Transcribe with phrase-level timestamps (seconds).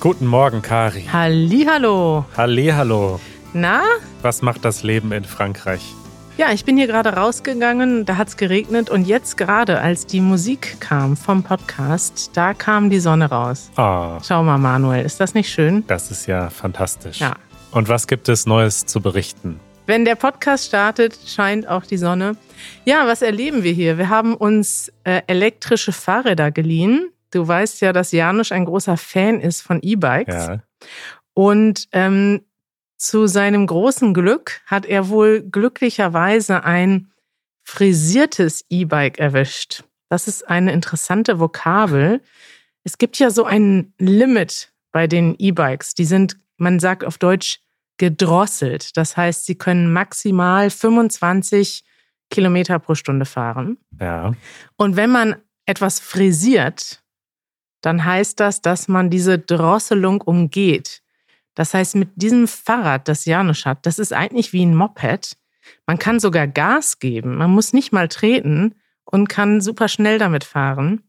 [0.00, 1.02] Guten Morgen, Kari.
[1.12, 2.24] Hallihallo.
[2.34, 3.20] Hallihallo.
[3.52, 3.82] Na?
[4.22, 5.82] Was macht das Leben in Frankreich?
[6.38, 10.22] Ja, ich bin hier gerade rausgegangen, da hat es geregnet und jetzt gerade, als die
[10.22, 13.70] Musik kam vom Podcast, da kam die Sonne raus.
[13.76, 15.84] Oh, Schau mal, Manuel, ist das nicht schön?
[15.86, 17.20] das ist ja fantastisch.
[17.20, 17.34] Ja.
[17.70, 19.60] Und was gibt es Neues zu berichten?
[19.84, 22.36] Wenn der Podcast startet, scheint auch die Sonne.
[22.86, 23.98] Ja, was erleben wir hier?
[23.98, 27.10] Wir haben uns äh, elektrische Fahrräder geliehen.
[27.30, 30.34] Du weißt ja, dass Janusz ein großer Fan ist von E-Bikes.
[30.34, 30.62] Ja.
[31.34, 32.42] Und ähm,
[32.96, 37.10] zu seinem großen Glück hat er wohl glücklicherweise ein
[37.62, 39.84] frisiertes E-Bike erwischt.
[40.08, 42.20] Das ist eine interessante Vokabel.
[42.82, 45.94] Es gibt ja so ein Limit bei den E-Bikes.
[45.94, 47.60] Die sind, man sagt auf Deutsch,
[47.96, 48.96] gedrosselt.
[48.96, 51.84] Das heißt, sie können maximal 25
[52.30, 53.76] Kilometer pro Stunde fahren.
[54.00, 54.34] Ja.
[54.76, 57.02] Und wenn man etwas frisiert,
[57.80, 61.02] dann heißt das, dass man diese Drosselung umgeht.
[61.54, 65.36] Das heißt, mit diesem Fahrrad, das Janusz hat, das ist eigentlich wie ein Moped.
[65.86, 67.36] Man kann sogar Gas geben.
[67.36, 71.02] Man muss nicht mal treten und kann super schnell damit fahren.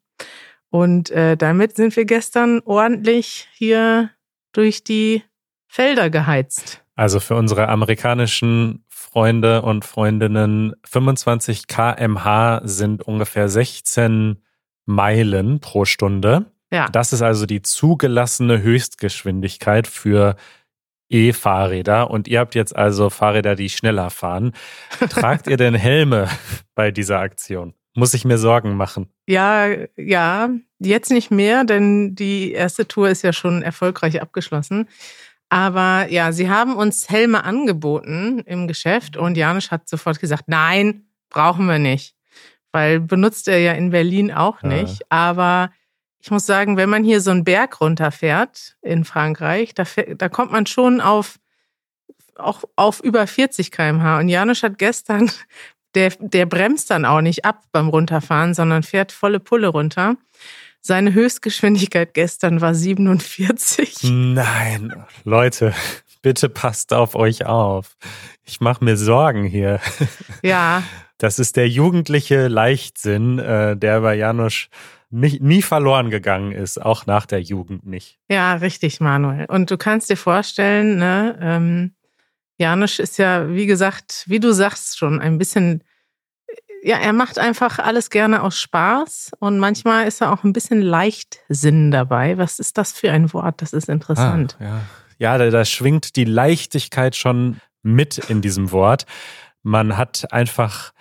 [0.70, 4.10] Und äh, damit sind wir gestern ordentlich hier
[4.54, 5.24] durch die
[5.68, 6.84] Felder geheizt.
[6.96, 14.42] Also für unsere amerikanischen Freunde und Freundinnen 25 kmh sind ungefähr 16
[14.86, 16.46] Meilen pro Stunde.
[16.72, 16.88] Ja.
[16.90, 20.36] Das ist also die zugelassene Höchstgeschwindigkeit für
[21.10, 22.10] E-Fahrräder.
[22.10, 24.54] Und ihr habt jetzt also Fahrräder, die schneller fahren.
[25.10, 26.30] Tragt ihr denn Helme
[26.76, 27.74] bei dieser Aktion?
[27.94, 29.10] Muss ich mir Sorgen machen?
[29.28, 30.50] Ja, ja,
[30.80, 34.88] jetzt nicht mehr, denn die erste Tour ist ja schon erfolgreich abgeschlossen.
[35.50, 41.08] Aber ja, sie haben uns Helme angeboten im Geschäft und Janusz hat sofort gesagt, nein,
[41.30, 42.16] brauchen wir nicht.
[42.72, 44.70] Weil benutzt er ja in Berlin auch Ja.
[44.70, 45.02] nicht.
[45.12, 45.72] Aber
[46.22, 49.84] ich muss sagen, wenn man hier so einen Berg runterfährt in Frankreich, da,
[50.16, 51.40] da kommt man schon auf,
[52.36, 54.20] auch auf über 40 km/h.
[54.20, 55.32] Und Janusz hat gestern,
[55.96, 60.16] der, der bremst dann auch nicht ab beim Runterfahren, sondern fährt volle Pulle runter.
[60.80, 64.00] Seine Höchstgeschwindigkeit gestern war 47.
[64.04, 64.94] Nein,
[65.24, 65.74] Leute,
[66.22, 67.98] bitte passt auf euch auf.
[68.44, 69.80] Ich mache mir Sorgen hier.
[70.44, 70.84] Ja,
[71.22, 74.70] Das ist der jugendliche Leichtsinn, äh, der bei Janusz
[75.12, 78.20] nicht, nie verloren gegangen ist, auch nach der Jugend nicht.
[78.30, 79.46] ja, richtig, Manuel.
[79.46, 81.96] Und du kannst dir vorstellen, ne, ähm,
[82.58, 85.84] Janusz ist ja, wie gesagt, wie du sagst schon, ein bisschen,
[86.84, 90.82] ja, er macht einfach alles gerne aus Spaß und manchmal ist er auch ein bisschen
[90.82, 92.38] Leichtsinn dabei.
[92.38, 93.62] Was ist das für ein Wort?
[93.62, 94.58] Das ist interessant.
[94.60, 94.82] Ah, ja,
[95.18, 99.06] ja da, da schwingt die Leichtigkeit schon mit in diesem Wort.
[99.64, 100.94] Man hat einfach,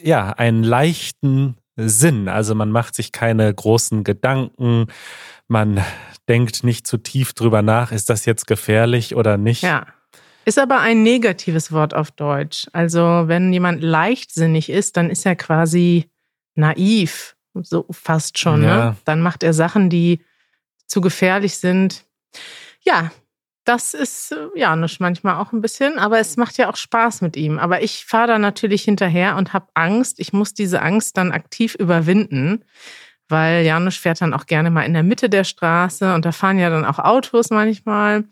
[0.00, 2.28] ja, einen leichten Sinn.
[2.28, 4.86] Also man macht sich keine großen Gedanken.
[5.46, 5.82] Man
[6.28, 9.62] denkt nicht zu tief drüber nach, ist das jetzt gefährlich oder nicht?
[9.62, 9.86] Ja.
[10.44, 12.68] Ist aber ein negatives Wort auf Deutsch.
[12.72, 16.08] Also, wenn jemand leichtsinnig ist, dann ist er quasi
[16.54, 18.62] naiv, so fast schon.
[18.62, 18.76] Ja.
[18.76, 18.96] Ne?
[19.04, 20.20] Dann macht er Sachen, die
[20.86, 22.06] zu gefährlich sind.
[22.80, 23.10] Ja,
[23.68, 27.36] das ist äh, Janusz manchmal auch ein bisschen, aber es macht ja auch Spaß mit
[27.36, 27.58] ihm.
[27.58, 30.18] Aber ich fahre da natürlich hinterher und habe Angst.
[30.20, 32.64] Ich muss diese Angst dann aktiv überwinden,
[33.28, 36.58] weil Janusz fährt dann auch gerne mal in der Mitte der Straße und da fahren
[36.58, 38.24] ja dann auch Autos manchmal.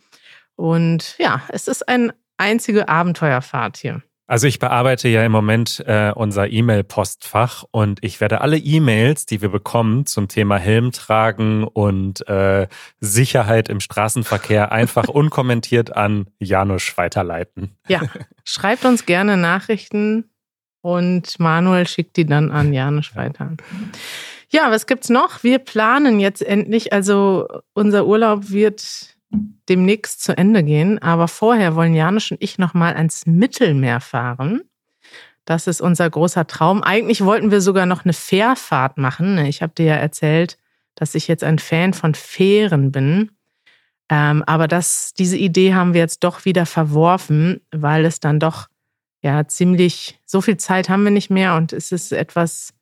[0.56, 4.02] Und ja, es ist eine einzige Abenteuerfahrt hier.
[4.28, 9.40] Also ich bearbeite ja im Moment äh, unser E-Mail-Postfach und ich werde alle E-Mails, die
[9.40, 12.66] wir bekommen zum Thema Helm tragen und äh,
[12.98, 17.76] Sicherheit im Straßenverkehr einfach unkommentiert an Janusz weiterleiten.
[17.86, 18.00] Ja,
[18.44, 20.30] schreibt uns gerne Nachrichten
[20.80, 23.52] und Manuel schickt die dann an Janusz weiter.
[24.48, 25.44] Ja, was gibt's noch?
[25.44, 31.94] Wir planen jetzt endlich, also unser Urlaub wird demnächst zu Ende gehen, aber vorher wollen
[31.94, 34.62] Janusz und ich noch mal ans Mittelmeer fahren.
[35.44, 36.82] Das ist unser großer Traum.
[36.82, 39.38] Eigentlich wollten wir sogar noch eine Fährfahrt machen.
[39.38, 40.58] Ich habe dir ja erzählt,
[40.96, 43.30] dass ich jetzt ein Fan von Fähren bin.
[44.08, 48.68] Ähm, aber das, diese Idee haben wir jetzt doch wieder verworfen, weil es dann doch
[49.22, 52.72] ja ziemlich, so viel Zeit haben wir nicht mehr und es ist etwas,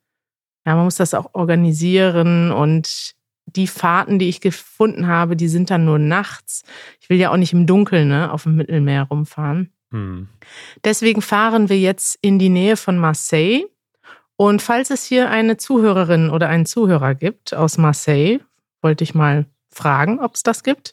[0.65, 3.14] ja, man muss das auch organisieren und
[3.45, 6.63] die Fahrten, die ich gefunden habe, die sind dann nur nachts.
[6.99, 9.71] Ich will ja auch nicht im Dunkeln ne, auf dem Mittelmeer rumfahren.
[9.91, 10.27] Hm.
[10.83, 13.65] Deswegen fahren wir jetzt in die Nähe von Marseille.
[14.35, 18.39] Und falls es hier eine Zuhörerin oder einen Zuhörer gibt aus Marseille,
[18.81, 20.91] wollte ich mal fragen, ob es das gibt,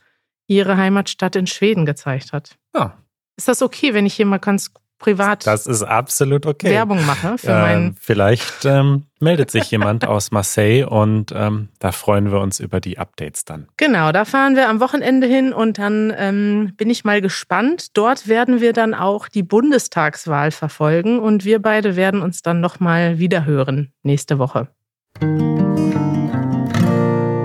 [0.47, 2.57] ihre Heimatstadt in Schweden gezeigt hat.
[2.75, 2.97] Ja.
[3.37, 6.69] Ist das okay, wenn ich hier mal ganz privat Das ist absolut okay.
[6.69, 7.97] Werbung mache für Ähm, meinen.
[7.99, 12.97] vielleicht ähm, meldet sich jemand aus Marseille und ähm, da freuen wir uns über die
[12.97, 13.67] Updates dann.
[13.77, 17.97] Genau, da fahren wir am Wochenende hin und dann ähm, bin ich mal gespannt.
[17.97, 23.19] Dort werden wir dann auch die Bundestagswahl verfolgen und wir beide werden uns dann nochmal
[23.19, 24.69] wiederhören nächste Woche.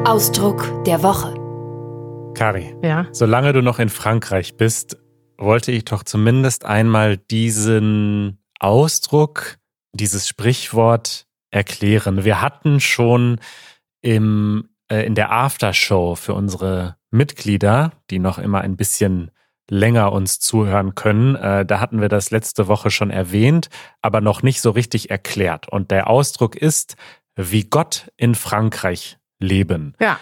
[0.08, 1.34] Ausdruck der Woche.
[2.32, 3.06] Kari, Ja.
[3.12, 4.96] solange du noch in Frankreich bist,
[5.36, 9.58] wollte ich doch zumindest einmal diesen Ausdruck,
[9.92, 12.24] dieses Sprichwort erklären.
[12.24, 13.38] Wir hatten schon
[14.00, 19.30] im, äh, in der Aftershow für unsere Mitglieder, die noch immer ein bisschen
[19.70, 23.68] länger uns zuhören können, äh, da hatten wir das letzte Woche schon erwähnt,
[24.00, 25.68] aber noch nicht so richtig erklärt.
[25.68, 26.96] Und der Ausdruck ist,
[27.36, 29.94] wie Gott in Frankreich leben.
[30.00, 30.18] Ja.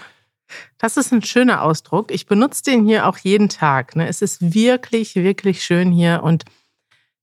[0.78, 2.12] Das ist ein schöner Ausdruck.
[2.12, 3.96] Ich benutze den hier auch jeden Tag.
[3.96, 4.06] Ne?
[4.06, 6.22] Es ist wirklich, wirklich schön hier.
[6.22, 6.44] Und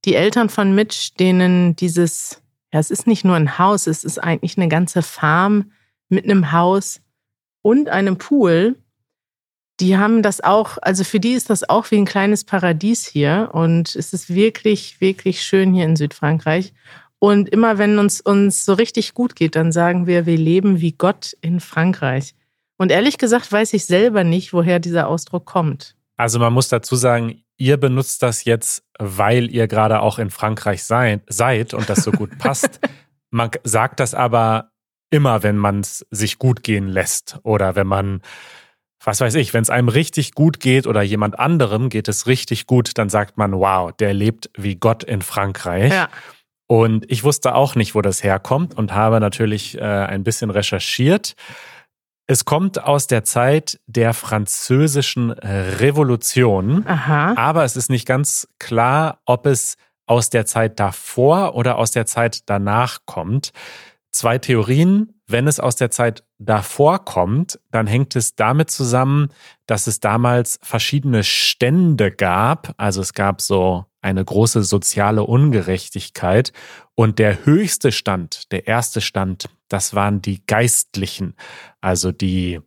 [0.05, 2.41] die Eltern von Mitch, denen dieses,
[2.73, 5.71] ja, es ist nicht nur ein Haus, es ist eigentlich eine ganze Farm
[6.09, 6.99] mit einem Haus
[7.61, 8.75] und einem Pool.
[9.79, 13.51] Die haben das auch, also für die ist das auch wie ein kleines Paradies hier.
[13.53, 16.73] Und es ist wirklich, wirklich schön hier in Südfrankreich.
[17.23, 20.91] Und immer wenn uns, uns so richtig gut geht, dann sagen wir, wir leben wie
[20.91, 22.35] Gott in Frankreich.
[22.75, 25.95] Und ehrlich gesagt weiß ich selber nicht, woher dieser Ausdruck kommt.
[26.17, 30.83] Also man muss dazu sagen, ihr benutzt das jetzt, weil ihr gerade auch in Frankreich
[30.83, 32.81] seid, seid und das so gut passt.
[33.29, 34.73] Man sagt das aber
[35.09, 38.21] immer, wenn man es sich gut gehen lässt oder wenn man,
[39.01, 42.67] was weiß ich, wenn es einem richtig gut geht oder jemand anderem geht es richtig
[42.67, 45.93] gut, dann sagt man, wow, der lebt wie Gott in Frankreich.
[45.93, 46.09] Ja.
[46.67, 51.35] Und ich wusste auch nicht, wo das herkommt und habe natürlich äh, ein bisschen recherchiert.
[52.25, 57.33] Es kommt aus der Zeit der französischen Revolution, Aha.
[57.35, 59.75] aber es ist nicht ganz klar, ob es
[60.05, 63.51] aus der Zeit davor oder aus der Zeit danach kommt.
[64.11, 65.19] Zwei Theorien.
[65.27, 69.29] Wenn es aus der Zeit davor kommt, dann hängt es damit zusammen,
[69.65, 72.73] dass es damals verschiedene Stände gab.
[72.77, 76.51] Also es gab so eine große soziale Ungerechtigkeit.
[76.95, 81.35] Und der höchste Stand, der erste Stand, das waren die Geistlichen,
[81.81, 82.59] also die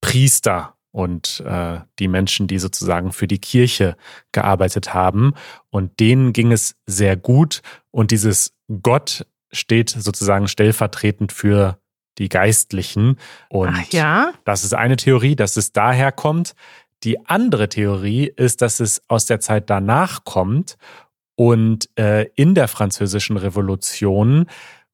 [0.00, 3.96] Priester und äh, die Menschen, die sozusagen für die Kirche
[4.32, 5.32] gearbeitet haben.
[5.70, 7.62] Und denen ging es sehr gut.
[7.90, 11.78] Und dieses Gott steht sozusagen stellvertretend für
[12.18, 13.18] die Geistlichen.
[13.48, 14.32] Und Ach ja.
[14.44, 16.54] das ist eine Theorie, dass es daher kommt.
[17.04, 20.76] Die andere Theorie ist, dass es aus der Zeit danach kommt.
[21.34, 24.46] Und äh, in der französischen Revolution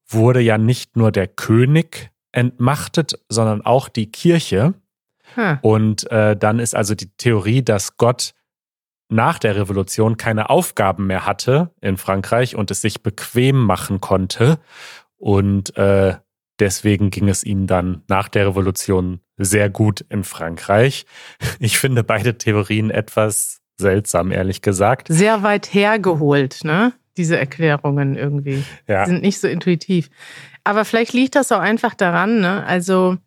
[0.07, 4.73] wurde ja nicht nur der König entmachtet, sondern auch die Kirche.
[5.35, 5.59] Hm.
[5.61, 8.33] Und äh, dann ist also die Theorie, dass Gott
[9.09, 14.59] nach der Revolution keine Aufgaben mehr hatte in Frankreich und es sich bequem machen konnte.
[15.17, 16.15] Und äh,
[16.59, 21.05] deswegen ging es ihm dann nach der Revolution sehr gut in Frankreich.
[21.59, 25.07] Ich finde beide Theorien etwas seltsam, ehrlich gesagt.
[25.09, 26.93] Sehr weit hergeholt, ne?
[27.17, 28.63] Diese Erklärungen irgendwie.
[28.87, 29.05] Ja.
[29.05, 30.09] sind nicht so intuitiv.
[30.63, 32.65] Aber vielleicht liegt das auch einfach daran, ne?
[32.65, 33.17] Also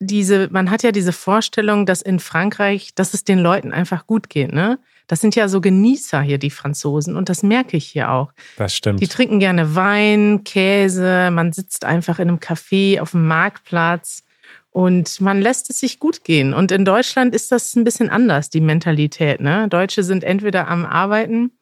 [0.00, 4.28] diese, man hat ja diese Vorstellung, dass in Frankreich, dass es den Leuten einfach gut
[4.28, 4.78] geht, ne?
[5.06, 8.32] Das sind ja so Genießer hier, die Franzosen, und das merke ich hier auch.
[8.56, 9.00] Das stimmt.
[9.00, 14.22] Die trinken gerne Wein, Käse, man sitzt einfach in einem Café auf dem Marktplatz
[14.70, 16.54] und man lässt es sich gut gehen.
[16.54, 19.40] Und in Deutschland ist das ein bisschen anders, die Mentalität.
[19.40, 19.68] Ne?
[19.68, 21.52] Deutsche sind entweder am Arbeiten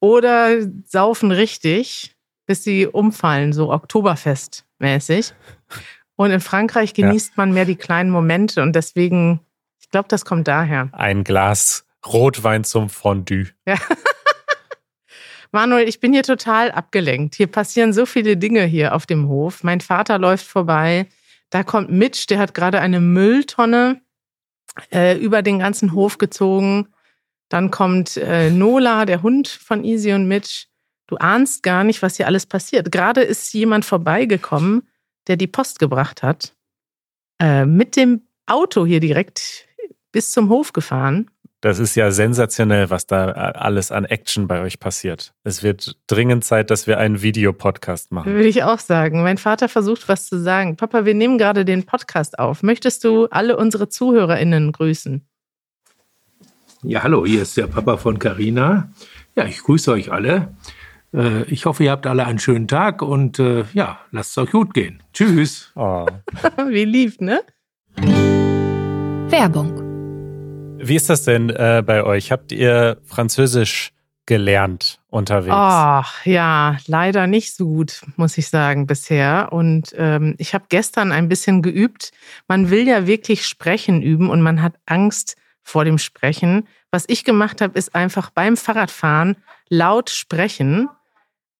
[0.00, 2.14] oder saufen richtig,
[2.46, 5.32] bis sie umfallen, so Oktoberfest-mäßig.
[6.16, 9.40] Und in Frankreich genießt man mehr die kleinen Momente und deswegen,
[9.80, 10.88] ich glaube, das kommt daher.
[10.92, 13.48] Ein Glas Rotwein zum Fondue.
[13.66, 13.76] Ja.
[15.52, 17.36] Manuel, ich bin hier total abgelenkt.
[17.36, 19.62] Hier passieren so viele Dinge hier auf dem Hof.
[19.62, 21.06] Mein Vater läuft vorbei.
[21.50, 24.00] Da kommt Mitch, der hat gerade eine Mülltonne
[24.92, 26.88] äh, über den ganzen Hof gezogen.
[27.48, 30.66] Dann kommt äh, Nola, der Hund von Easy und Mitch.
[31.06, 32.90] Du ahnst gar nicht, was hier alles passiert.
[32.90, 34.88] Gerade ist jemand vorbeigekommen,
[35.28, 36.56] der die Post gebracht hat.
[37.40, 39.68] Äh, mit dem Auto hier direkt
[40.10, 41.30] bis zum Hof gefahren.
[41.64, 45.32] Das ist ja sensationell, was da alles an Action bei euch passiert.
[45.44, 48.34] Es wird dringend Zeit, dass wir einen Videopodcast machen.
[48.34, 49.22] Würde ich auch sagen.
[49.22, 50.76] Mein Vater versucht was zu sagen.
[50.76, 52.62] Papa, wir nehmen gerade den Podcast auf.
[52.62, 55.26] Möchtest du alle unsere ZuhörerInnen grüßen?
[56.82, 58.90] Ja, hallo, hier ist der Papa von Carina.
[59.34, 60.54] Ja, ich grüße euch alle.
[61.14, 64.50] Äh, Ich hoffe, ihr habt alle einen schönen Tag und äh, ja, lasst es euch
[64.50, 65.02] gut gehen.
[65.14, 65.72] Tschüss.
[65.76, 66.04] Oh.
[66.68, 67.40] Wie lieb, ne?
[69.30, 69.93] Werbung.
[70.88, 72.30] Wie ist das denn äh, bei euch?
[72.30, 73.92] Habt ihr Französisch
[74.26, 75.54] gelernt unterwegs?
[75.56, 79.48] Ach ja, leider nicht so gut, muss ich sagen, bisher.
[79.52, 82.12] Und ähm, ich habe gestern ein bisschen geübt.
[82.48, 86.68] Man will ja wirklich sprechen üben und man hat Angst vor dem Sprechen.
[86.90, 89.36] Was ich gemacht habe, ist einfach beim Fahrradfahren
[89.68, 90.88] laut sprechen.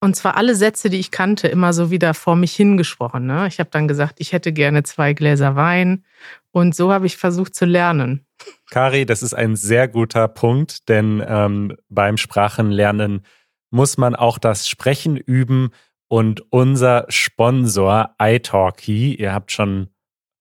[0.04, 3.24] Und zwar alle Sätze, die ich kannte, immer so wieder vor mich hingesprochen.
[3.24, 3.46] Ne?
[3.48, 6.04] Ich habe dann gesagt, ich hätte gerne zwei Gläser Wein.
[6.50, 8.26] Und so habe ich versucht zu lernen.
[8.70, 13.24] Kari, das ist ein sehr guter Punkt, denn ähm, beim Sprachenlernen
[13.70, 15.70] muss man auch das Sprechen üben.
[16.08, 19.88] Und unser Sponsor iTalki, ihr habt schon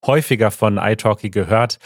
[0.04, 1.78] häufiger von iTalki gehört,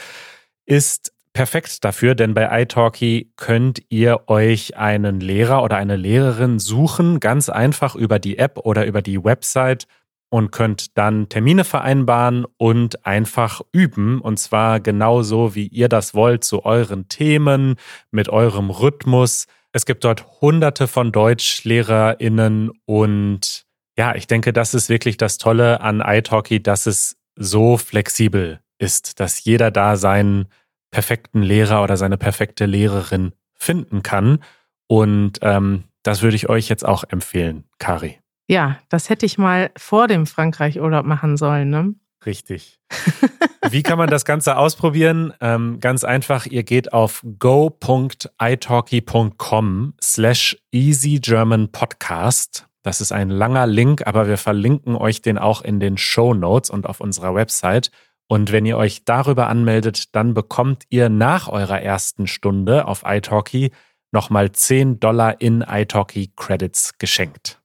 [0.66, 7.20] ist perfekt dafür, denn bei iTalki könnt ihr euch einen Lehrer oder eine Lehrerin suchen,
[7.20, 9.86] ganz einfach über die App oder über die Website
[10.30, 14.20] und könnt dann Termine vereinbaren und einfach üben.
[14.20, 17.76] Und zwar genauso, wie ihr das wollt, zu euren Themen,
[18.10, 19.46] mit eurem Rhythmus.
[19.72, 23.66] Es gibt dort hunderte von DeutschlehrerInnen und
[23.96, 29.18] ja, ich denke, das ist wirklich das Tolle an iTalki, dass es so flexibel ist,
[29.20, 30.46] dass jeder da seinen
[30.90, 34.38] perfekten Lehrer oder seine perfekte Lehrerin finden kann.
[34.86, 38.18] Und ähm, das würde ich euch jetzt auch empfehlen, Kari.
[38.46, 41.94] Ja, das hätte ich mal vor dem Frankreich-Urlaub machen sollen, ne?
[42.24, 42.80] Richtig.
[43.70, 45.34] Wie kann man das Ganze ausprobieren?
[45.40, 52.66] Ähm, ganz einfach, ihr geht auf go.italki.com slash easygermanpodcast.
[52.82, 56.70] Das ist ein langer Link, aber wir verlinken euch den auch in den Show Notes
[56.70, 57.90] und auf unserer Website.
[58.30, 63.72] Und wenn ihr euch darüber anmeldet, dann bekommt ihr nach eurer ersten Stunde auf italki
[64.12, 67.58] nochmal 10 Dollar in italki Credits geschenkt.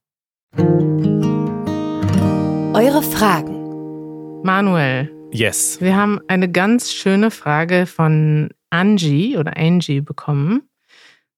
[2.72, 4.42] Eure Fragen.
[4.42, 5.12] Manuel.
[5.32, 5.82] Yes.
[5.82, 10.62] Wir haben eine ganz schöne Frage von Angie oder Angie bekommen.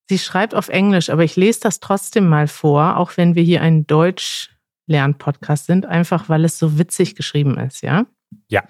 [0.08, 3.60] Sie schreibt auf Englisch, aber ich lese das trotzdem mal vor, auch wenn wir hier
[3.60, 8.06] ein Deutsch-Lern-Podcast sind, einfach weil es so witzig geschrieben ist, ja?
[8.48, 8.62] Ja.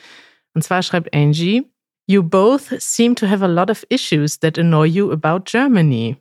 [0.56, 1.70] Und zwar schreibt Angie,
[2.06, 6.16] You both seem to have a lot of issues that annoy you about Germany.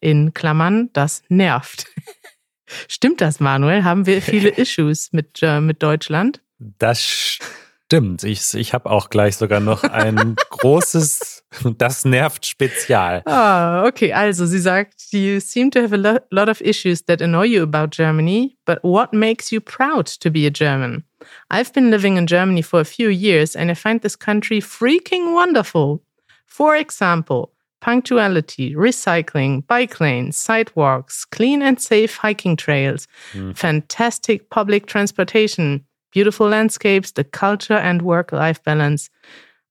[0.00, 1.86] In Klammern, das nervt.
[2.88, 3.84] Stimmt das, Manuel?
[3.84, 6.42] Haben wir viele Issues mit, äh, mit Deutschland?
[6.58, 8.24] Das stimmt.
[8.24, 11.41] Ich, ich habe auch gleich sogar noch ein großes,
[11.78, 13.22] das nervt Spezial.
[13.26, 14.12] Ah, okay.
[14.12, 17.90] Also sie sagt, you seem to have a lot of issues that annoy you about
[17.90, 21.04] Germany, but what makes you proud to be a German?
[21.50, 25.34] I've been living in Germany for a few years and I find this country freaking
[25.34, 26.02] wonderful.
[26.46, 33.54] For example, punctuality, recycling, bike lanes, sidewalks, clean and safe hiking trails, Hm.
[33.54, 39.10] fantastic public transportation, beautiful landscapes, the culture and work life balance.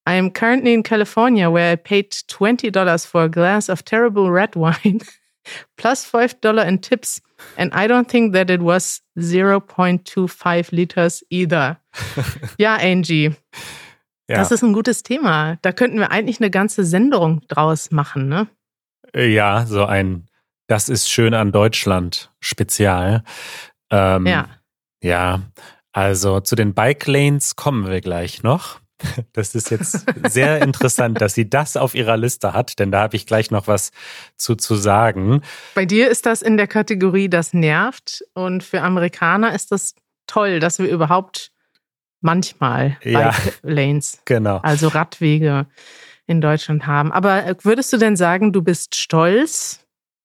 [0.08, 4.56] I am currently in California where I paid $20 for a glass of terrible red
[4.56, 5.02] wine
[5.78, 7.22] plus $5 in tips.
[7.58, 11.78] And I don't think that it was 0.25 liters either.
[12.58, 13.32] ja, Angie,
[14.30, 14.38] Ja.
[14.38, 15.58] das ist ein gutes Thema.
[15.62, 18.48] Da könnten wir eigentlich eine ganze Sendung draus machen, ne?
[19.16, 20.28] ja, so ein
[20.68, 23.24] Das ist schön an Deutschland Spezial.
[23.92, 24.48] Ähm, Ja.
[25.04, 25.42] Ja,
[25.94, 28.80] also zu den Bike Lanes kommen wir gleich noch.
[29.34, 33.16] Das ist jetzt sehr interessant, dass sie das auf ihrer Liste hat, denn da habe
[33.16, 33.92] ich gleich noch was
[34.38, 35.42] zu, zu sagen.
[35.76, 38.24] Bei dir ist das in der Kategorie, das nervt.
[38.34, 39.96] Und für Amerikaner ist das
[40.28, 41.52] toll, dass wir überhaupt
[42.22, 43.32] manchmal Ja.
[43.32, 44.58] Bike Lanes, Genau.
[44.58, 45.66] also Radwege
[46.28, 47.12] in Deutschland haben.
[47.12, 49.80] Aber äh, würdest du denn sagen, du bist stolz,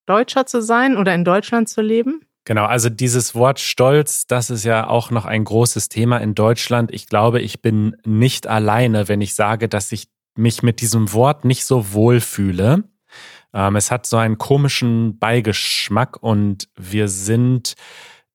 [0.06, 2.25] Deutscher zu sein oder in Deutschland zu leben?
[2.46, 6.94] Genau, also dieses Wort Stolz, das ist ja auch noch ein großes Thema in Deutschland.
[6.94, 11.44] Ich glaube, ich bin nicht alleine, wenn ich sage, dass ich mich mit diesem Wort
[11.44, 12.84] nicht so wohl fühle.
[13.52, 17.74] Ähm, es hat so einen komischen Beigeschmack und wir sind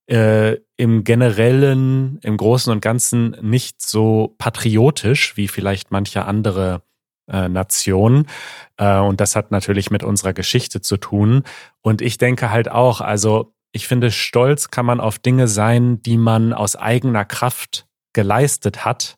[0.07, 6.81] äh, im generellen, im Großen und Ganzen nicht so patriotisch wie vielleicht manche andere
[7.29, 8.27] äh, Nationen.
[8.75, 11.43] Äh, und das hat natürlich mit unserer Geschichte zu tun.
[11.79, 16.17] Und ich denke halt auch, also ich finde, stolz kann man auf Dinge sein, die
[16.17, 19.17] man aus eigener Kraft geleistet hat.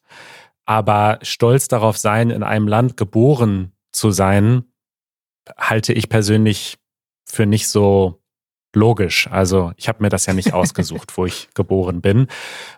[0.65, 4.65] Aber stolz darauf sein, in einem Land geboren zu sein,
[5.57, 6.77] halte ich persönlich
[7.25, 8.22] für nicht so
[8.75, 9.27] logisch.
[9.29, 12.27] Also ich habe mir das ja nicht ausgesucht, wo ich geboren bin.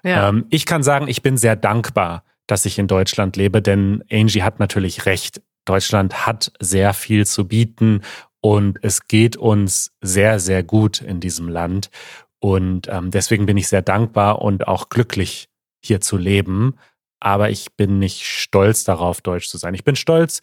[0.04, 0.30] Ja.
[0.30, 4.44] Ähm, ich kann sagen, ich bin sehr dankbar, dass ich in Deutschland lebe, denn Angie
[4.44, 5.42] hat natürlich recht.
[5.66, 8.02] Deutschland hat sehr viel zu bieten
[8.46, 11.90] und es geht uns sehr, sehr gut in diesem Land.
[12.38, 15.50] Und ähm, deswegen bin ich sehr dankbar und auch glücklich,
[15.84, 16.76] hier zu leben.
[17.20, 19.74] Aber ich bin nicht stolz darauf, deutsch zu sein.
[19.74, 20.42] Ich bin stolz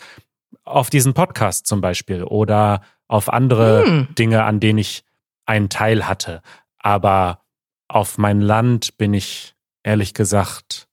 [0.64, 4.08] auf diesen Podcast zum Beispiel oder auf andere Hm.
[4.18, 5.04] Dinge, an denen ich
[5.46, 6.42] einen Teil hatte.
[6.78, 7.44] Aber
[7.86, 9.54] auf mein Land bin ich
[9.84, 10.88] ehrlich gesagt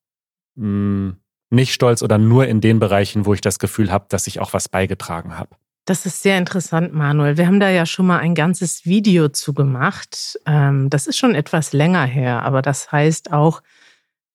[0.53, 1.15] mh,
[1.49, 4.53] nicht stolz oder nur in den Bereichen, wo ich das Gefühl habe, dass ich auch
[4.53, 5.55] was beigetragen habe.
[5.89, 7.37] Das ist sehr interessant, Manuel.
[7.37, 10.39] Wir haben da ja schon mal ein ganzes Video zu gemacht.
[10.45, 13.63] Ähm, das ist schon etwas länger her, aber das heißt auch,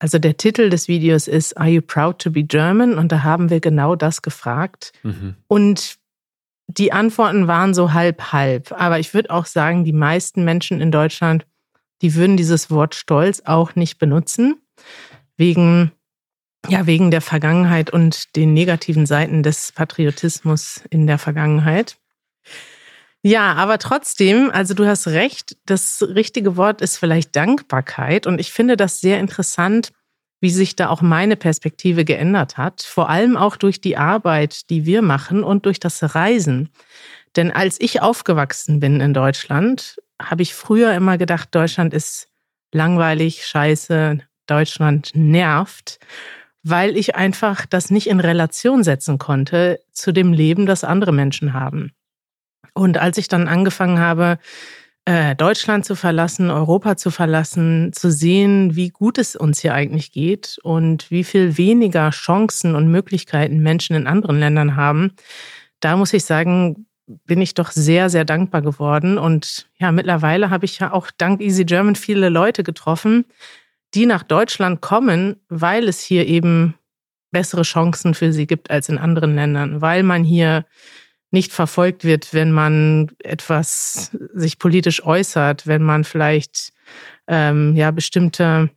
[0.01, 2.99] also der Titel des Videos ist Are you proud to be German?
[2.99, 4.91] Und da haben wir genau das gefragt.
[5.05, 5.37] Mhm.
[5.47, 5.99] Und
[6.67, 8.73] die Antworten waren so halb halb.
[8.73, 11.47] Aber ich würde auch sagen, die meisten Menschen in Deutschland,
[12.03, 14.57] die würden dieses Wort Stolz auch nicht benutzen.
[15.37, 15.93] Wegen,
[16.69, 21.97] ja, wegen der Vergangenheit und den negativen Seiten des Patriotismus in der Vergangenheit.
[23.23, 28.27] Ja, aber trotzdem, also du hast recht, das richtige Wort ist vielleicht Dankbarkeit.
[28.27, 29.93] Und ich finde das sehr interessant,
[30.41, 32.83] wie sich da auch meine Perspektive geändert hat.
[32.83, 36.69] Vor allem auch durch die Arbeit, die wir machen und durch das Reisen.
[37.35, 42.29] Denn als ich aufgewachsen bin in Deutschland, habe ich früher immer gedacht, Deutschland ist
[42.73, 45.99] langweilig, scheiße, Deutschland nervt,
[46.65, 51.53] weil ich einfach das nicht in Relation setzen konnte zu dem Leben, das andere Menschen
[51.53, 51.93] haben.
[52.73, 54.39] Und als ich dann angefangen habe,
[55.05, 60.13] äh, Deutschland zu verlassen, Europa zu verlassen, zu sehen, wie gut es uns hier eigentlich
[60.13, 65.13] geht und wie viel weniger Chancen und Möglichkeiten Menschen in anderen Ländern haben,
[65.81, 69.19] da muss ich sagen, bin ich doch sehr, sehr dankbar geworden.
[69.19, 73.27] Und ja, mittlerweile habe ich ja auch dank Easy German viele Leute getroffen,
[73.95, 76.75] die nach Deutschland kommen, weil es hier eben
[77.31, 80.65] bessere Chancen für sie gibt als in anderen Ländern, weil man hier
[81.31, 86.73] nicht verfolgt wird, wenn man etwas sich politisch äußert, wenn man vielleicht
[87.27, 88.71] ähm, ja bestimmte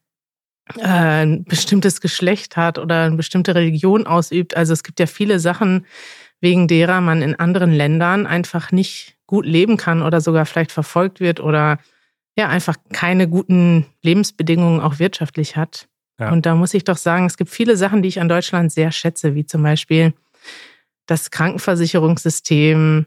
[0.76, 4.58] äh, ein bestimmtes Geschlecht hat oder eine bestimmte Religion ausübt.
[4.58, 5.86] Also es gibt ja viele Sachen,
[6.42, 11.20] wegen derer man in anderen Ländern einfach nicht gut leben kann oder sogar vielleicht verfolgt
[11.20, 11.80] wird oder
[12.38, 15.88] ja einfach keine guten Lebensbedingungen auch wirtschaftlich hat.
[16.20, 16.32] Ja.
[16.32, 18.92] Und da muss ich doch sagen, es gibt viele Sachen, die ich an Deutschland sehr
[18.92, 20.14] schätze, wie zum Beispiel
[21.06, 23.06] das Krankenversicherungssystem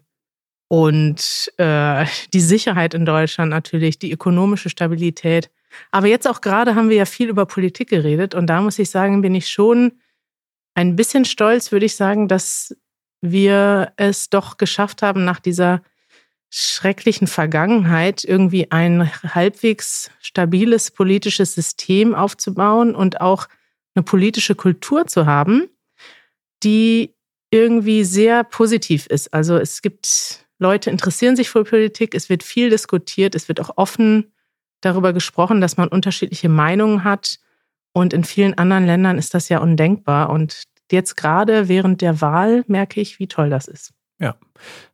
[0.69, 5.51] und äh, die Sicherheit in Deutschland natürlich, die ökonomische Stabilität.
[5.91, 8.91] Aber jetzt auch gerade haben wir ja viel über Politik geredet und da muss ich
[8.91, 9.93] sagen, bin ich schon
[10.75, 12.77] ein bisschen stolz, würde ich sagen, dass
[13.21, 15.83] wir es doch geschafft haben, nach dieser
[16.51, 23.47] schrecklichen Vergangenheit irgendwie ein halbwegs stabiles politisches System aufzubauen und auch
[23.95, 25.69] eine politische Kultur zu haben,
[26.63, 27.15] die
[27.51, 29.33] irgendwie sehr positiv ist.
[29.33, 33.71] Also es gibt Leute interessieren sich für Politik, es wird viel diskutiert, es wird auch
[33.77, 34.33] offen
[34.83, 37.39] darüber gesprochen, dass man unterschiedliche Meinungen hat.
[37.93, 40.31] Und in vielen anderen Ländern ist das ja undenkbar.
[40.31, 43.93] Und jetzt gerade während der Wahl merke ich, wie toll das ist.
[44.21, 44.37] Ja,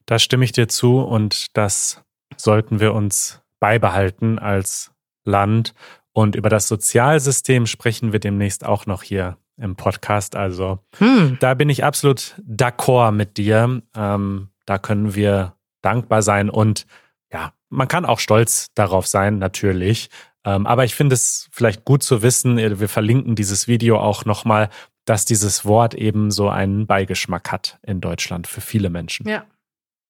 [0.07, 2.03] da stimme ich dir zu und das
[2.37, 4.93] sollten wir uns beibehalten als
[5.25, 5.75] Land.
[6.13, 10.37] Und über das Sozialsystem sprechen wir demnächst auch noch hier im Podcast.
[10.37, 11.37] Also Hm.
[11.41, 13.83] da bin ich absolut d'accord mit dir.
[13.95, 16.87] Ähm, da können wir dankbar sein und
[17.33, 20.09] ja, man kann auch stolz darauf sein, natürlich.
[20.45, 24.25] Ähm, aber ich finde es vielleicht gut zu wissen, äh, wir verlinken dieses Video auch
[24.25, 24.71] nochmal,
[25.07, 29.27] dass dieses Wort eben so einen Beigeschmack hat in Deutschland für viele Menschen.
[29.27, 29.47] Ja.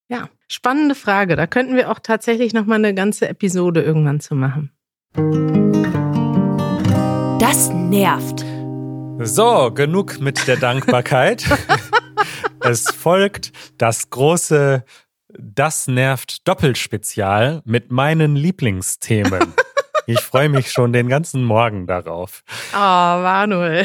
[0.09, 1.35] Ja, spannende Frage.
[1.35, 4.71] Da könnten wir auch tatsächlich noch mal eine ganze Episode irgendwann zu machen.
[7.41, 8.45] Das nervt.
[9.19, 11.45] So, genug mit der Dankbarkeit.
[12.61, 14.85] es folgt das große
[15.29, 19.55] Das nervt Doppelspezial mit meinen Lieblingsthemen.
[20.09, 22.45] Ich freue mich schon den ganzen Morgen darauf.
[22.73, 23.85] Oh, Manuel.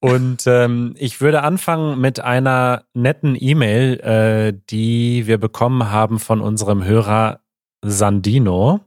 [0.00, 6.40] Und ähm, ich würde anfangen mit einer netten E-Mail, äh, die wir bekommen haben von
[6.40, 7.40] unserem Hörer
[7.84, 8.80] Sandino.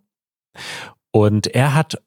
[1.12, 2.02] Und er hat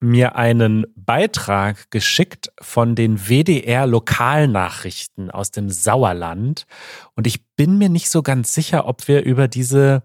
[0.00, 6.66] mir einen Beitrag geschickt von den WDR Lokalnachrichten aus dem Sauerland.
[7.14, 10.02] Und ich bin mir nicht so ganz sicher, ob wir über diese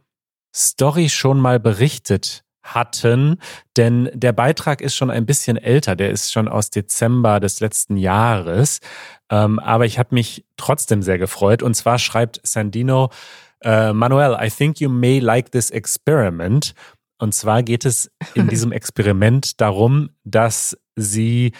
[0.55, 3.38] Story schon mal berichtet hatten,
[3.78, 7.97] denn der Beitrag ist schon ein bisschen älter, der ist schon aus Dezember des letzten
[7.97, 8.80] Jahres.
[9.30, 11.62] Ähm, aber ich habe mich trotzdem sehr gefreut.
[11.62, 13.10] Und zwar schreibt Sandino,
[13.62, 16.73] äh, Manuel, I think you may like this experiment.
[17.19, 21.52] Und zwar geht es in diesem Experiment darum, dass sie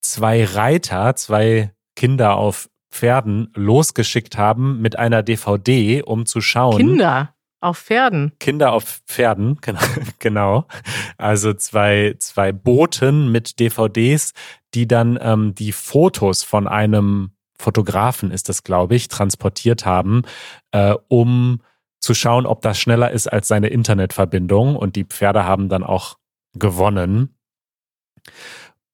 [0.00, 6.76] zwei Reiter, zwei Kinder auf Pferden losgeschickt haben mit einer DVD, um zu schauen.
[6.76, 8.32] Kinder auf Pferden.
[8.38, 9.80] Kinder auf Pferden, genau.
[10.18, 10.66] genau.
[11.16, 14.32] Also zwei, zwei Boten mit DVDs,
[14.74, 20.22] die dann ähm, die Fotos von einem Fotografen ist das, glaube ich, transportiert haben,
[20.72, 21.60] äh, um
[22.00, 24.74] zu schauen, ob das schneller ist als seine Internetverbindung.
[24.74, 26.18] Und die Pferde haben dann auch
[26.54, 27.34] gewonnen.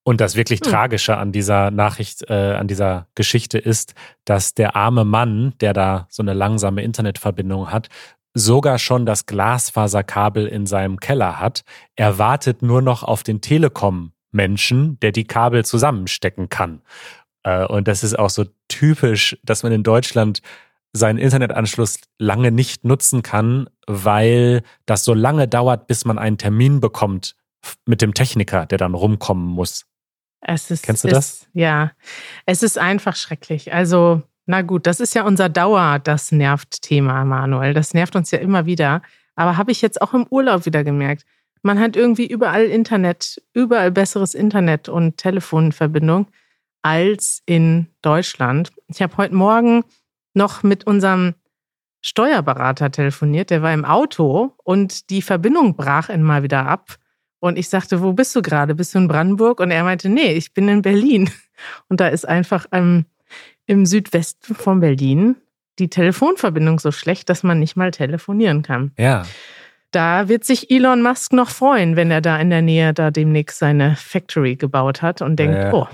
[0.03, 0.71] Und das wirklich hm.
[0.71, 6.07] Tragische an dieser Nachricht, äh, an dieser Geschichte ist, dass der arme Mann, der da
[6.09, 7.89] so eine langsame Internetverbindung hat,
[8.33, 11.63] sogar schon das Glasfaserkabel in seinem Keller hat.
[11.95, 16.81] Er wartet nur noch auf den Telekom-Menschen, der die Kabel zusammenstecken kann.
[17.43, 20.41] Äh, und das ist auch so typisch, dass man in Deutschland
[20.93, 26.79] seinen Internetanschluss lange nicht nutzen kann, weil das so lange dauert, bis man einen Termin
[26.79, 27.35] bekommt
[27.85, 29.85] mit dem Techniker, der dann rumkommen muss.
[30.41, 31.29] Es ist, Kennst du das?
[31.29, 31.91] Ist, ja,
[32.45, 33.73] es ist einfach schrecklich.
[33.73, 37.75] Also, na gut, das ist ja unser Dauer, das nervt Thema, Manuel.
[37.75, 39.03] Das nervt uns ja immer wieder.
[39.35, 41.23] Aber habe ich jetzt auch im Urlaub wieder gemerkt.
[41.61, 46.31] Man hat irgendwie überall Internet, überall besseres Internet und Telefonverbindung
[46.81, 48.71] als in Deutschland.
[48.87, 49.83] Ich habe heute Morgen
[50.33, 51.35] noch mit unserem
[52.01, 56.95] Steuerberater telefoniert, der war im Auto und die Verbindung brach immer wieder ab.
[57.39, 58.73] Und ich sagte, wo bist du gerade?
[58.73, 59.59] Bist du in Brandenburg?
[59.59, 61.29] Und er meinte, nee, ich bin in Berlin.
[61.87, 63.05] Und da ist einfach ähm,
[63.69, 65.35] im Südwesten von Berlin
[65.77, 68.91] die Telefonverbindung so schlecht, dass man nicht mal telefonieren kann.
[68.97, 69.25] Ja.
[69.91, 73.59] Da wird sich Elon Musk noch freuen, wenn er da in der Nähe da demnächst
[73.59, 75.73] seine Factory gebaut hat und denkt, ja.
[75.73, 75.87] oh,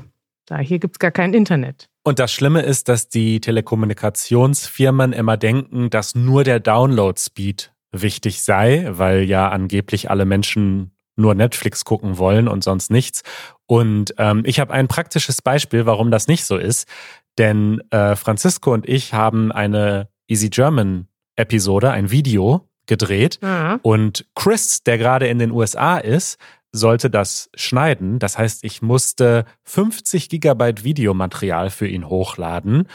[0.45, 1.89] da hier gibt es gar kein Internet.
[2.03, 8.85] Und das Schlimme ist, dass die Telekommunikationsfirmen immer denken, dass nur der Download-Speed wichtig sei,
[8.89, 13.23] weil ja angeblich alle Menschen nur Netflix gucken wollen und sonst nichts.
[13.65, 16.87] Und ähm, ich habe ein praktisches Beispiel, warum das nicht so ist.
[17.37, 23.39] Denn äh, Francisco und ich haben eine Easy German Episode, ein Video gedreht.
[23.41, 23.79] Mhm.
[23.81, 26.37] Und Chris, der gerade in den USA ist,
[26.71, 28.19] sollte das schneiden.
[28.19, 32.87] Das heißt, ich musste 50 Gigabyte Videomaterial für ihn hochladen.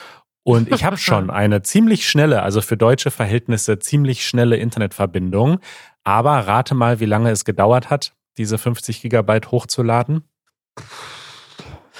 [0.43, 5.61] Und ich habe schon eine ziemlich schnelle, also für deutsche Verhältnisse ziemlich schnelle Internetverbindung.
[6.05, 10.25] Aber rate mal, wie lange es gedauert hat, diese 50 Gigabyte hochzuladen.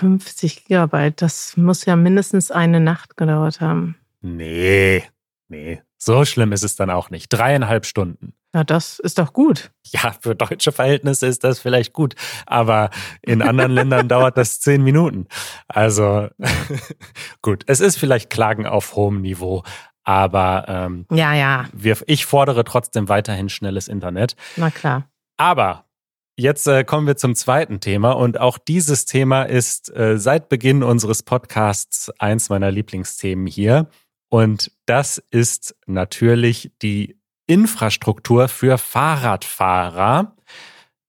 [0.01, 3.97] 50 Gigabyte, das muss ja mindestens eine Nacht gedauert haben.
[4.23, 5.05] Nee,
[5.49, 7.29] nee, so schlimm ist es dann auch nicht.
[7.29, 8.33] Dreieinhalb Stunden.
[8.55, 9.71] Ja, das ist doch gut.
[9.85, 12.15] Ja, für deutsche Verhältnisse ist das vielleicht gut,
[12.47, 12.89] aber
[13.21, 15.27] in anderen Ländern dauert das zehn Minuten.
[15.69, 16.29] Also
[17.43, 19.65] gut, es ist vielleicht Klagen auf hohem Niveau,
[20.03, 21.67] aber ähm, ja, ja.
[21.75, 24.35] Wir, ich fordere trotzdem weiterhin schnelles Internet.
[24.57, 25.05] Na klar.
[25.37, 25.85] Aber
[26.41, 30.83] jetzt äh, kommen wir zum zweiten Thema und auch dieses Thema ist äh, seit Beginn
[30.83, 33.89] unseres Podcasts eins meiner Lieblingsthemen hier.
[34.29, 40.37] Und das ist natürlich die Infrastruktur für Fahrradfahrer,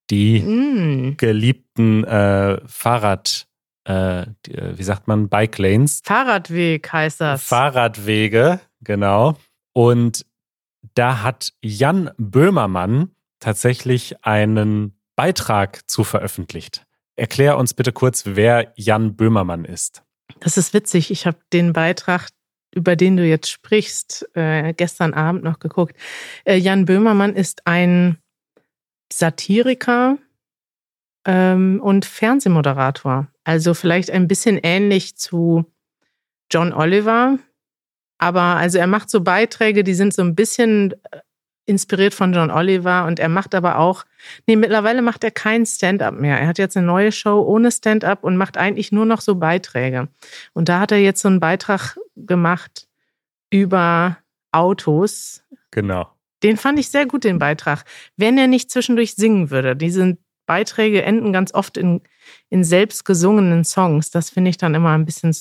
[0.10, 1.18] die mm.
[1.18, 3.48] geliebten äh, Fahrrad,
[3.88, 6.02] äh, äh, wie sagt man, Bike Lanes.
[6.04, 7.44] Fahrradweg heißt das.
[7.44, 9.38] Fahrradwege, genau.
[9.74, 10.26] Und
[10.96, 16.86] da hat Jan Böhmermann tatsächlich einen Beitrag zu veröffentlicht.
[17.16, 20.04] Erklär uns bitte kurz, wer Jan Böhmermann ist.
[20.40, 21.12] Das ist witzig.
[21.12, 22.30] Ich habe den Beitrag
[22.74, 25.96] über den du jetzt sprichst, äh, gestern Abend noch geguckt.
[26.46, 28.18] Äh, Jan Böhmermann ist ein
[29.12, 30.18] Satiriker
[31.26, 33.28] ähm, und Fernsehmoderator.
[33.44, 35.66] Also vielleicht ein bisschen ähnlich zu
[36.50, 37.38] John Oliver.
[38.18, 41.20] Aber also er macht so Beiträge, die sind so ein bisschen äh,
[41.66, 44.06] inspiriert von John Oliver und er macht aber auch,
[44.48, 46.40] nee, mittlerweile macht er kein Stand-up mehr.
[46.40, 50.10] Er hat jetzt eine neue Show ohne Stand-up und macht eigentlich nur noch so Beiträge.
[50.54, 52.88] Und da hat er jetzt so einen Beitrag gemacht
[53.52, 54.18] über
[54.52, 55.44] Autos.
[55.72, 56.10] Genau.
[56.44, 57.86] Den fand ich sehr gut, den Beitrag.
[58.18, 59.76] Wenn er nicht zwischendurch singen würde.
[59.76, 62.02] Diese Beiträge enden ganz oft in,
[62.50, 64.10] in selbst gesungenen Songs.
[64.10, 65.36] Das finde ich dann immer ein bisschen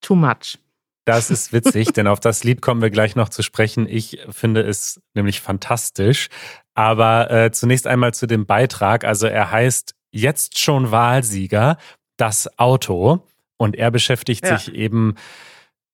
[0.00, 0.58] too much.
[1.06, 3.86] Das ist witzig, denn auf das Lied kommen wir gleich noch zu sprechen.
[3.88, 6.28] Ich finde es nämlich fantastisch.
[6.74, 9.04] Aber äh, zunächst einmal zu dem Beitrag.
[9.04, 11.76] Also er heißt Jetzt schon Wahlsieger,
[12.16, 13.26] das Auto.
[13.56, 14.58] Und er beschäftigt ja.
[14.58, 15.14] sich eben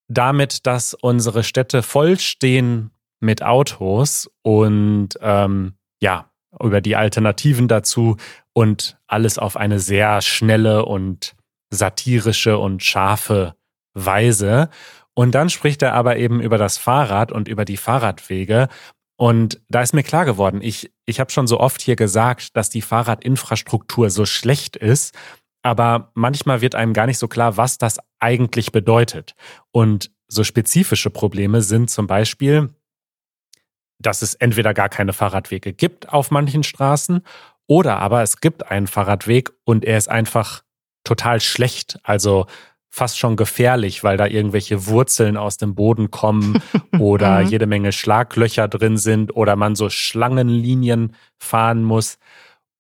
[0.09, 8.17] damit, dass unsere Städte vollstehen mit Autos und ähm, ja, über die Alternativen dazu
[8.53, 11.35] und alles auf eine sehr schnelle und
[11.71, 13.55] satirische und scharfe
[13.95, 14.69] Weise.
[15.15, 18.69] Und dann spricht er aber eben über das Fahrrad und über die Fahrradwege.
[19.17, 22.71] Und da ist mir klar geworden, ich, ich habe schon so oft hier gesagt, dass
[22.71, 25.15] die Fahrradinfrastruktur so schlecht ist,
[25.63, 29.35] aber manchmal wird einem gar nicht so klar, was das eigentlich bedeutet.
[29.71, 32.71] Und so spezifische Probleme sind zum Beispiel,
[33.99, 37.23] dass es entweder gar keine Fahrradwege gibt auf manchen Straßen
[37.69, 40.65] oder aber es gibt einen Fahrradweg und er ist einfach
[41.05, 42.01] total schlecht.
[42.03, 42.47] Also
[42.95, 46.63] fast schon gefährlich, weil da irgendwelche Wurzeln aus dem Boden kommen
[46.99, 47.49] oder Mhm.
[47.49, 52.19] jede Menge Schlaglöcher drin sind oder man so Schlangenlinien fahren muss.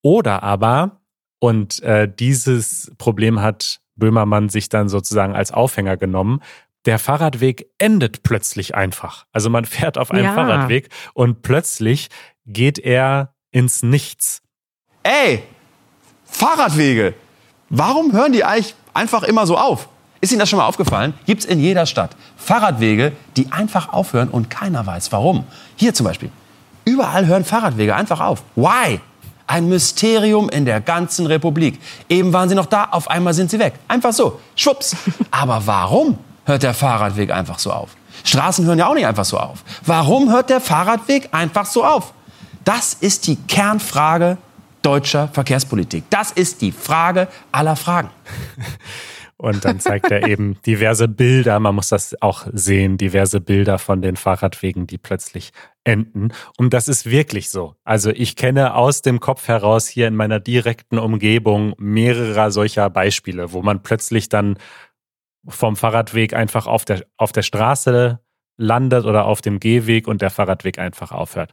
[0.02, 1.00] Oder aber,
[1.38, 6.40] und äh, dieses Problem hat Böhmermann sich dann sozusagen als Aufhänger genommen,
[6.84, 9.24] der Fahrradweg endet plötzlich einfach.
[9.32, 10.34] Also man fährt auf einem Ja.
[10.34, 12.08] Fahrradweg und plötzlich
[12.44, 14.42] geht er ins Nichts.
[15.04, 15.42] Ey,
[16.24, 17.14] Fahrradwege.
[17.70, 19.88] Warum hören die eigentlich einfach immer so auf?
[20.22, 21.14] Ist Ihnen das schon mal aufgefallen?
[21.26, 25.44] Gibt's in jeder Stadt Fahrradwege, die einfach aufhören und keiner weiß warum.
[25.74, 26.30] Hier zum Beispiel.
[26.84, 28.44] Überall hören Fahrradwege einfach auf.
[28.54, 29.00] Why?
[29.48, 31.80] Ein Mysterium in der ganzen Republik.
[32.08, 33.74] Eben waren sie noch da, auf einmal sind sie weg.
[33.88, 34.38] Einfach so.
[34.54, 34.94] Schwupps.
[35.32, 37.90] Aber warum hört der Fahrradweg einfach so auf?
[38.22, 39.64] Straßen hören ja auch nicht einfach so auf.
[39.84, 42.12] Warum hört der Fahrradweg einfach so auf?
[42.62, 44.38] Das ist die Kernfrage
[44.82, 46.04] deutscher Verkehrspolitik.
[46.10, 48.10] Das ist die Frage aller Fragen.
[49.42, 54.00] Und dann zeigt er eben diverse Bilder, man muss das auch sehen, diverse Bilder von
[54.00, 55.50] den Fahrradwegen, die plötzlich
[55.82, 56.32] enden.
[56.58, 57.74] Und das ist wirklich so.
[57.82, 63.52] Also ich kenne aus dem Kopf heraus hier in meiner direkten Umgebung mehrerer solcher Beispiele,
[63.52, 64.58] wo man plötzlich dann
[65.48, 68.20] vom Fahrradweg einfach auf der, auf der Straße
[68.58, 71.52] landet oder auf dem Gehweg und der Fahrradweg einfach aufhört.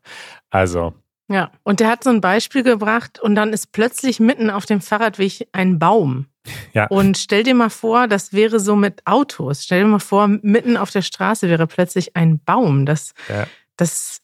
[0.52, 0.93] Also
[1.28, 4.80] Ja, und der hat so ein Beispiel gebracht und dann ist plötzlich mitten auf dem
[4.80, 6.28] Fahrradweg ein Baum.
[6.73, 6.88] Ja.
[6.88, 9.63] Und stell dir mal vor, das wäre so mit Autos.
[9.63, 12.86] Stell dir mal vor, mitten auf der Straße wäre plötzlich ein Baum.
[12.86, 13.47] Das, Ja.
[13.78, 14.21] das,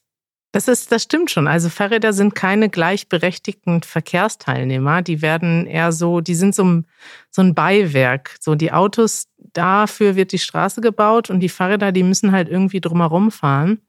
[0.52, 1.46] das ist, das stimmt schon.
[1.48, 5.02] Also Fahrräder sind keine gleichberechtigten Verkehrsteilnehmer.
[5.02, 6.86] Die werden eher so, die sind so ein,
[7.30, 8.36] so ein Beiwerk.
[8.40, 12.80] So die Autos, dafür wird die Straße gebaut und die Fahrräder, die müssen halt irgendwie
[12.80, 13.80] drumherum fahren.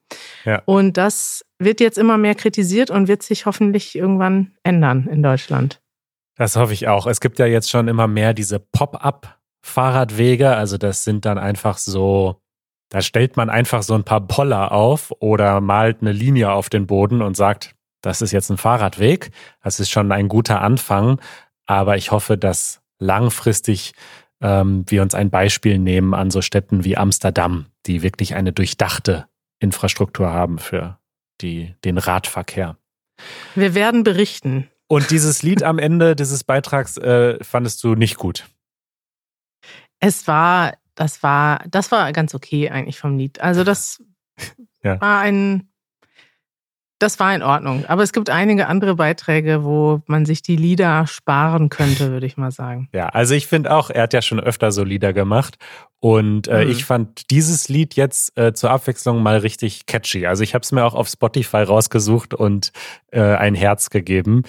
[0.44, 0.62] Ja.
[0.66, 5.80] Und das wird jetzt immer mehr kritisiert und wird sich hoffentlich irgendwann ändern in Deutschland.
[6.38, 7.06] Das hoffe ich auch.
[7.06, 10.54] Es gibt ja jetzt schon immer mehr diese Pop-up-Fahrradwege.
[10.56, 12.40] Also das sind dann einfach so,
[12.90, 16.86] da stellt man einfach so ein paar Poller auf oder malt eine Linie auf den
[16.86, 19.32] Boden und sagt, das ist jetzt ein Fahrradweg.
[19.64, 21.20] Das ist schon ein guter Anfang.
[21.66, 23.92] Aber ich hoffe, dass langfristig
[24.40, 29.26] ähm, wir uns ein Beispiel nehmen an so Städten wie Amsterdam, die wirklich eine durchdachte
[29.58, 31.00] Infrastruktur haben für
[31.40, 32.76] die, den Radverkehr.
[33.56, 34.68] Wir werden berichten.
[34.88, 38.48] Und dieses Lied am Ende dieses Beitrags äh, fandest du nicht gut.
[40.00, 43.40] Es war, das war, das war ganz okay eigentlich vom Lied.
[43.40, 44.02] Also das
[44.82, 45.00] Ja.
[45.00, 45.67] war ein,
[46.98, 47.84] das war in Ordnung.
[47.86, 52.36] Aber es gibt einige andere Beiträge, wo man sich die Lieder sparen könnte, würde ich
[52.36, 52.88] mal sagen.
[52.92, 55.56] Ja, also ich finde auch, er hat ja schon öfter so Lieder gemacht.
[56.00, 56.70] Und äh, Mhm.
[56.70, 60.26] ich fand dieses Lied jetzt äh, zur Abwechslung mal richtig catchy.
[60.26, 62.72] Also ich habe es mir auch auf Spotify rausgesucht und
[63.12, 64.42] äh, ein Herz gegeben,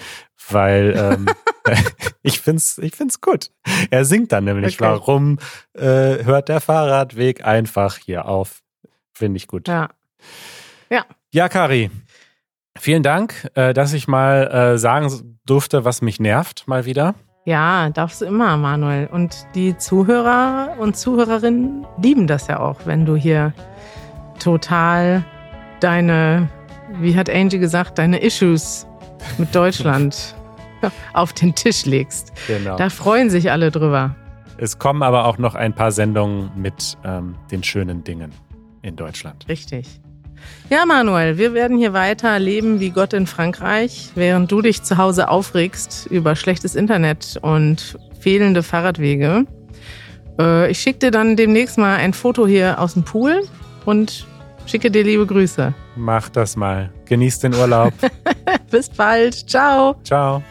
[0.48, 1.26] weil ähm,
[2.22, 3.50] ich find's, ich find's gut.
[3.90, 4.90] Er singt dann nämlich, Okay.
[4.90, 5.38] warum
[5.74, 8.60] äh, hört der Fahrradweg einfach hier auf?
[9.12, 9.68] Finde ich gut.
[9.68, 9.88] Ja.
[11.32, 11.90] Ja, Kari,
[12.80, 17.14] vielen Dank, äh, dass ich mal äh, sagen durfte, was mich nervt, mal wieder.
[17.44, 19.06] Ja, darfst du immer, Manuel.
[19.06, 23.54] Und die Zuhörer und Zuhörerinnen lieben das ja auch, wenn du hier
[24.38, 25.24] total
[25.80, 26.48] deine,
[27.00, 28.86] wie hat Angie gesagt, deine Issues
[29.38, 30.34] mit Deutschland
[31.14, 32.32] auf den Tisch legst.
[32.46, 32.76] Genau.
[32.76, 34.16] Da freuen sich alle drüber.
[34.58, 38.32] Es kommen aber auch noch ein paar Sendungen mit ähm, den schönen Dingen
[38.82, 39.46] in Deutschland.
[39.48, 40.00] Richtig.
[40.68, 44.96] Ja, Manuel, wir werden hier weiter leben wie Gott in Frankreich, während du dich zu
[44.98, 49.46] Hause aufregst über schlechtes Internet und fehlende Fahrradwege.
[50.38, 53.42] Äh, ich schicke dir dann demnächst mal ein Foto hier aus dem Pool
[53.84, 54.26] und
[54.66, 55.74] schicke dir liebe Grüße.
[55.96, 56.90] Mach das mal.
[57.06, 57.92] Genieß den Urlaub.
[58.70, 59.34] Bis bald.
[59.48, 59.96] Ciao.
[60.04, 60.42] Ciao.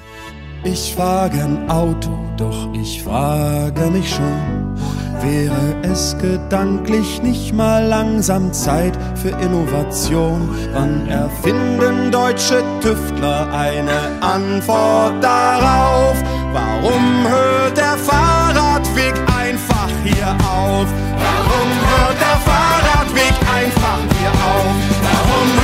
[0.63, 4.75] Ich fahr gern Auto, doch ich frage mich schon,
[5.21, 10.49] Wäre es gedanklich nicht mal langsam Zeit für Innovation?
[10.73, 16.15] Wann erfinden deutsche Tüftler eine Antwort darauf?
[16.53, 20.87] Warum hört der Fahrradweg einfach hier auf?
[21.25, 24.75] Warum hört der Fahrradweg einfach hier auf?
[25.03, 25.58] Warum